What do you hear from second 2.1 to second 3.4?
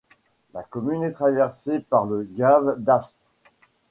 gave d'Aspe.